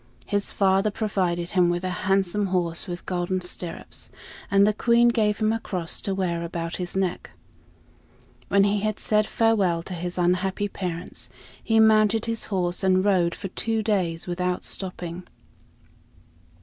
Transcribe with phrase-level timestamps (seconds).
[0.25, 4.09] His father provided him with a handsome horse with golden stirrups,
[4.49, 7.29] and the Queen gave him a cross to wear about his neck.
[8.47, 11.29] When he had said farewell to his unhappy parents,
[11.63, 15.27] he mounted his horse and rode for two days without stopping.